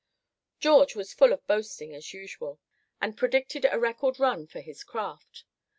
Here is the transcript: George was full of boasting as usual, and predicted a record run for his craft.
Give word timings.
George 0.59 0.95
was 0.95 1.13
full 1.13 1.31
of 1.31 1.45
boasting 1.45 1.93
as 1.93 2.11
usual, 2.11 2.59
and 2.99 3.15
predicted 3.15 3.67
a 3.71 3.79
record 3.79 4.19
run 4.19 4.47
for 4.47 4.59
his 4.59 4.83
craft. 4.83 5.43